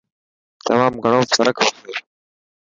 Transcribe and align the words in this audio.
تمام 0.67 0.93
گھڻو 1.03 1.21
فرڪ 1.33 1.55
هوسي. 1.63 1.91